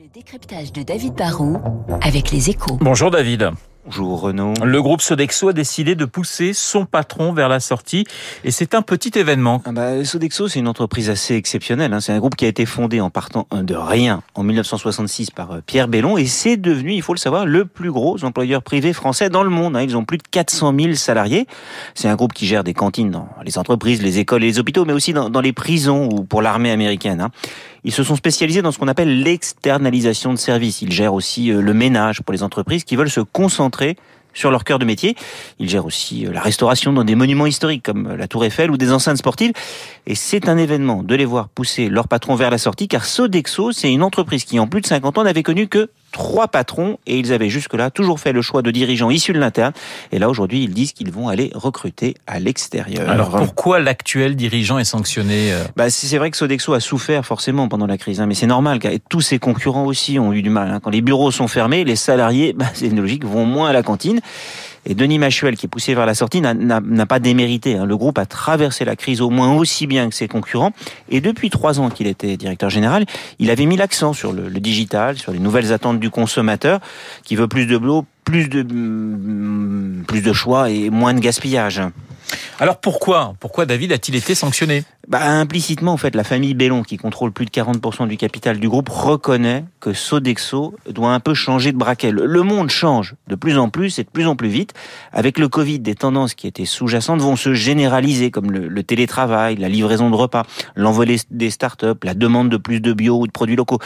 Le 0.00 0.08
décryptage 0.14 0.72
de 0.72 0.82
David 0.82 1.12
Barrault 1.12 1.58
avec 2.00 2.30
les 2.30 2.48
échos. 2.48 2.78
Bonjour 2.80 3.10
David. 3.10 3.50
Bonjour 3.84 4.18
Renaud. 4.18 4.54
Le 4.64 4.80
groupe 4.80 5.02
Sodexo 5.02 5.48
a 5.48 5.52
décidé 5.52 5.94
de 5.94 6.06
pousser 6.06 6.54
son 6.54 6.86
patron 6.86 7.34
vers 7.34 7.50
la 7.50 7.60
sortie 7.60 8.06
et 8.42 8.50
c'est 8.50 8.74
un 8.74 8.80
petit 8.80 9.18
événement. 9.18 9.60
Ah 9.66 9.72
bah, 9.72 10.02
Sodexo, 10.02 10.48
c'est 10.48 10.58
une 10.58 10.68
entreprise 10.68 11.10
assez 11.10 11.34
exceptionnelle. 11.34 11.92
Hein. 11.92 12.00
C'est 12.00 12.12
un 12.12 12.18
groupe 12.18 12.34
qui 12.34 12.46
a 12.46 12.48
été 12.48 12.64
fondé 12.64 13.02
en 13.02 13.10
partant 13.10 13.46
de 13.52 13.74
rien 13.74 14.22
en 14.34 14.42
1966 14.42 15.32
par 15.32 15.50
euh, 15.50 15.60
Pierre 15.66 15.88
Bellon 15.88 16.16
et 16.16 16.24
c'est 16.24 16.56
devenu, 16.56 16.94
il 16.94 17.02
faut 17.02 17.12
le 17.12 17.18
savoir, 17.18 17.44
le 17.44 17.66
plus 17.66 17.90
gros 17.90 18.24
employeur 18.24 18.62
privé 18.62 18.94
français 18.94 19.28
dans 19.28 19.42
le 19.42 19.50
monde. 19.50 19.76
Hein. 19.76 19.82
Ils 19.82 19.98
ont 19.98 20.04
plus 20.04 20.18
de 20.18 20.22
400 20.30 20.72
000 20.78 20.94
salariés. 20.94 21.46
C'est 21.94 22.08
un 22.08 22.16
groupe 22.16 22.32
qui 22.32 22.46
gère 22.46 22.64
des 22.64 22.74
cantines 22.74 23.10
dans 23.10 23.28
les 23.44 23.58
entreprises, 23.58 24.00
les 24.02 24.18
écoles 24.18 24.44
et 24.44 24.46
les 24.46 24.58
hôpitaux, 24.58 24.86
mais 24.86 24.94
aussi 24.94 25.12
dans, 25.12 25.28
dans 25.28 25.42
les 25.42 25.52
prisons 25.52 26.08
ou 26.10 26.24
pour 26.24 26.40
l'armée 26.40 26.70
américaine. 26.70 27.20
Hein. 27.20 27.30
Ils 27.84 27.92
se 27.92 28.02
sont 28.02 28.16
spécialisés 28.16 28.62
dans 28.62 28.72
ce 28.72 28.78
qu'on 28.78 28.88
appelle 28.88 29.22
l'externalisation 29.22 30.32
de 30.32 30.38
services. 30.38 30.82
Ils 30.82 30.92
gèrent 30.92 31.14
aussi 31.14 31.50
euh, 31.50 31.60
le 31.60 31.74
ménage 31.74 32.22
pour 32.22 32.32
les 32.32 32.42
entreprises 32.42 32.84
qui 32.84 32.96
veulent 32.96 33.10
se 33.10 33.20
concentrer 33.20 33.96
sur 34.34 34.50
leur 34.50 34.64
cœur 34.64 34.78
de 34.78 34.84
métier. 34.84 35.16
Ils 35.58 35.68
gèrent 35.68 35.86
aussi 35.86 36.26
euh, 36.26 36.32
la 36.32 36.40
restauration 36.40 36.92
dans 36.92 37.04
des 37.04 37.14
monuments 37.14 37.46
historiques 37.46 37.82
comme 37.82 38.06
euh, 38.06 38.16
la 38.16 38.28
Tour 38.28 38.44
Eiffel 38.44 38.70
ou 38.70 38.76
des 38.76 38.92
enceintes 38.92 39.18
sportives. 39.18 39.52
Et 40.06 40.14
c'est 40.14 40.48
un 40.48 40.58
événement 40.58 41.02
de 41.02 41.14
les 41.14 41.24
voir 41.24 41.48
pousser 41.48 41.88
leur 41.88 42.08
patron 42.08 42.34
vers 42.34 42.50
la 42.50 42.58
sortie 42.58 42.88
car 42.88 43.04
Sodexo, 43.04 43.72
c'est 43.72 43.92
une 43.92 44.02
entreprise 44.02 44.44
qui 44.44 44.58
en 44.58 44.66
plus 44.66 44.80
de 44.80 44.86
50 44.86 45.18
ans 45.18 45.24
n'avait 45.24 45.42
connu 45.42 45.68
que 45.68 45.90
trois 46.12 46.48
patrons 46.48 46.98
et 47.06 47.18
ils 47.18 47.32
avaient 47.32 47.48
jusque-là 47.48 47.90
toujours 47.90 48.20
fait 48.20 48.32
le 48.32 48.42
choix 48.42 48.62
de 48.62 48.70
dirigeants 48.70 49.10
issus 49.10 49.32
de 49.32 49.38
l'interne. 49.38 49.72
Et 50.12 50.18
là, 50.18 50.28
aujourd'hui, 50.28 50.64
ils 50.64 50.74
disent 50.74 50.92
qu'ils 50.92 51.12
vont 51.12 51.28
aller 51.28 51.50
recruter 51.54 52.14
à 52.26 52.40
l'extérieur. 52.40 53.08
Alors 53.08 53.30
pourquoi 53.30 53.80
l'actuel 53.80 54.36
dirigeant 54.36 54.78
est 54.78 54.84
sanctionné 54.84 55.52
bah, 55.76 55.90
C'est 55.90 56.18
vrai 56.18 56.30
que 56.30 56.36
Sodexo 56.36 56.72
a 56.72 56.80
souffert 56.80 57.24
forcément 57.24 57.68
pendant 57.68 57.86
la 57.86 57.98
crise, 57.98 58.20
hein, 58.20 58.26
mais 58.26 58.34
c'est 58.34 58.46
normal 58.46 58.78
car 58.78 58.92
tous 59.08 59.20
ses 59.20 59.38
concurrents 59.38 59.84
aussi 59.84 60.18
ont 60.18 60.32
eu 60.32 60.42
du 60.42 60.50
mal. 60.50 60.70
Hein. 60.70 60.80
Quand 60.80 60.90
les 60.90 61.00
bureaux 61.00 61.30
sont 61.30 61.48
fermés, 61.48 61.84
les 61.84 61.96
salariés, 61.96 62.52
bah, 62.52 62.66
c'est 62.74 62.88
logique, 62.88 63.24
vont 63.24 63.46
moins 63.46 63.70
à 63.70 63.72
la 63.72 63.82
cantine. 63.82 64.20
Et 64.90 64.94
Denis 64.96 65.20
Machuel, 65.20 65.56
qui 65.56 65.66
est 65.66 65.68
poussé 65.68 65.94
vers 65.94 66.04
la 66.04 66.16
sortie, 66.16 66.40
n'a 66.40 67.06
pas 67.06 67.20
démérité. 67.20 67.76
Hein. 67.76 67.86
Le 67.86 67.96
groupe 67.96 68.18
a 68.18 68.26
traversé 68.26 68.84
la 68.84 68.96
crise 68.96 69.20
au 69.20 69.30
moins 69.30 69.54
aussi 69.54 69.86
bien 69.86 70.08
que 70.08 70.14
ses 70.16 70.26
concurrents. 70.26 70.72
Et 71.08 71.20
depuis 71.20 71.48
trois 71.48 71.78
ans 71.78 71.90
qu'il 71.90 72.08
était 72.08 72.36
directeur 72.36 72.70
général, 72.70 73.06
il 73.38 73.52
avait 73.52 73.66
mis 73.66 73.76
l'accent 73.76 74.12
sur 74.12 74.32
le, 74.32 74.50
digital, 74.50 75.16
sur 75.16 75.30
les 75.30 75.38
nouvelles 75.38 75.72
attentes 75.72 76.00
du 76.00 76.10
consommateur, 76.10 76.80
qui 77.22 77.36
veut 77.36 77.46
plus 77.46 77.66
de 77.66 77.78
boulot, 77.78 78.04
plus 78.24 78.48
de, 78.48 78.62
plus 80.08 80.22
de 80.22 80.32
choix 80.32 80.70
et 80.70 80.90
moins 80.90 81.14
de 81.14 81.20
gaspillage. 81.20 81.80
Alors 82.60 82.76
pourquoi 82.78 83.64
David 83.64 83.90
a-t-il 83.90 84.14
été 84.16 84.34
sanctionné? 84.34 84.84
Bah, 85.08 85.24
implicitement, 85.24 85.94
en 85.94 85.96
fait, 85.96 86.14
la 86.14 86.24
famille 86.24 86.52
Bellon, 86.52 86.82
qui 86.82 86.98
contrôle 86.98 87.32
plus 87.32 87.46
de 87.46 87.50
40% 87.50 88.06
du 88.06 88.18
capital 88.18 88.60
du 88.60 88.68
groupe, 88.68 88.90
reconnaît 88.90 89.64
que 89.80 89.94
Sodexo 89.94 90.74
doit 90.88 91.14
un 91.14 91.20
peu 91.20 91.32
changer 91.32 91.72
de 91.72 91.78
braquet. 91.78 92.12
Le 92.12 92.42
monde 92.42 92.68
change 92.68 93.14
de 93.26 93.34
plus 93.34 93.56
en 93.56 93.70
plus 93.70 93.98
et 93.98 94.04
de 94.04 94.10
plus 94.10 94.26
en 94.26 94.36
plus 94.36 94.50
vite. 94.50 94.74
Avec 95.10 95.38
le 95.38 95.48
Covid, 95.48 95.80
des 95.80 95.94
tendances 95.94 96.34
qui 96.34 96.46
étaient 96.46 96.66
sous-jacentes 96.66 97.22
vont 97.22 97.34
se 97.34 97.54
généraliser, 97.54 98.30
comme 98.30 98.52
le, 98.52 98.82
télétravail, 98.82 99.56
la 99.56 99.70
livraison 99.70 100.10
de 100.10 100.14
repas, 100.14 100.44
l'envolée 100.76 101.16
des 101.30 101.50
startups, 101.50 101.86
la 102.04 102.14
demande 102.14 102.50
de 102.50 102.58
plus 102.58 102.80
de 102.80 102.92
bio 102.92 103.20
ou 103.20 103.26
de 103.26 103.32
produits 103.32 103.56
locaux. 103.56 103.78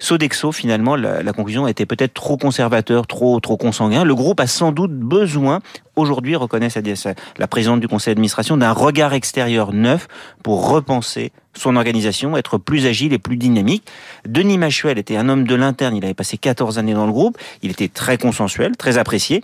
Sodexo, 0.00 0.52
finalement, 0.52 0.96
la, 0.96 1.22
la 1.22 1.32
conclusion 1.32 1.66
était 1.66 1.86
peut-être 1.86 2.12
trop 2.12 2.36
conservateur, 2.36 3.06
trop, 3.06 3.40
trop 3.40 3.56
consanguin. 3.56 4.04
Le 4.04 4.14
groupe 4.14 4.38
a 4.38 4.46
sans 4.46 4.70
doute 4.70 4.92
besoin 4.92 5.60
aujourd'hui 5.98 6.36
reconnaît 6.36 6.70
la 7.36 7.46
présidente 7.46 7.80
du 7.80 7.88
conseil 7.88 8.14
d'administration 8.14 8.56
d'un 8.56 8.72
regard 8.72 9.12
extérieur 9.12 9.72
neuf 9.72 10.08
pour 10.42 10.70
repenser 10.70 11.32
son 11.58 11.76
organisation, 11.76 12.36
être 12.36 12.58
plus 12.58 12.86
agile 12.86 13.12
et 13.12 13.18
plus 13.18 13.36
dynamique. 13.36 13.84
Denis 14.26 14.58
Machuel 14.58 14.98
était 14.98 15.16
un 15.16 15.28
homme 15.28 15.46
de 15.46 15.54
l'interne, 15.54 15.96
il 15.96 16.04
avait 16.04 16.14
passé 16.14 16.38
14 16.38 16.78
années 16.78 16.94
dans 16.94 17.06
le 17.06 17.12
groupe, 17.12 17.38
il 17.62 17.70
était 17.70 17.88
très 17.88 18.18
consensuel, 18.18 18.76
très 18.76 18.98
apprécié. 18.98 19.42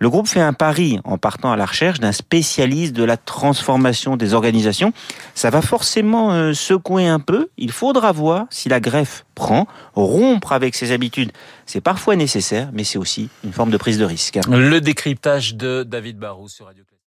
Le 0.00 0.08
groupe 0.10 0.28
fait 0.28 0.40
un 0.40 0.52
pari 0.52 1.00
en 1.04 1.18
partant 1.18 1.50
à 1.50 1.56
la 1.56 1.66
recherche 1.66 1.98
d'un 1.98 2.12
spécialiste 2.12 2.94
de 2.94 3.02
la 3.02 3.16
transformation 3.16 4.16
des 4.16 4.32
organisations. 4.32 4.92
Ça 5.34 5.50
va 5.50 5.60
forcément 5.60 6.32
euh, 6.32 6.52
secouer 6.52 7.06
un 7.06 7.18
peu. 7.18 7.48
Il 7.58 7.72
faudra 7.72 8.12
voir 8.12 8.46
si 8.50 8.68
la 8.68 8.78
greffe 8.78 9.24
prend. 9.34 9.66
Rompre 9.94 10.52
avec 10.52 10.76
ses 10.76 10.92
habitudes, 10.92 11.32
c'est 11.66 11.80
parfois 11.80 12.14
nécessaire, 12.14 12.70
mais 12.72 12.84
c'est 12.84 12.98
aussi 12.98 13.28
une 13.42 13.52
forme 13.52 13.70
de 13.70 13.76
prise 13.76 13.98
de 13.98 14.04
risque. 14.04 14.38
Le 14.48 14.80
décryptage 14.80 15.56
de 15.56 15.82
David 15.82 16.18
Barrou 16.18 16.48
sur 16.48 16.66
Radio 16.66 16.84